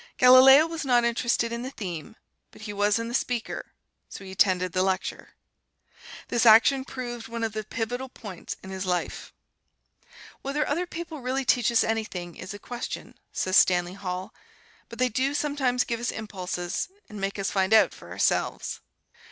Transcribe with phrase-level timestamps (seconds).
[0.17, 2.15] Galileo was not interested in the theme,
[2.49, 3.65] but he was in the speaker, and
[4.09, 5.35] so he attended the lecture.
[6.29, 9.31] This action proved one of the pivotal points in his life.
[10.41, 14.33] "Whether other people really teach us anything, is a question," says Stanley Hall;
[14.89, 18.79] "but they do sometimes give us impulses, and make us find out for ourselves."